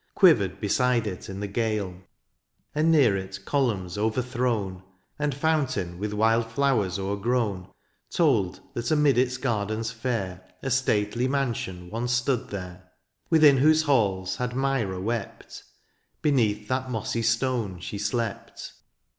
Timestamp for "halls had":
13.83-14.55